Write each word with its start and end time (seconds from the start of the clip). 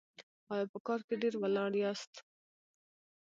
ایا 0.53 0.65
په 0.73 0.79
کار 0.87 0.99
کې 1.07 1.13
ډیر 1.21 1.33
ولاړ 1.41 1.71
یاست؟ 1.83 2.13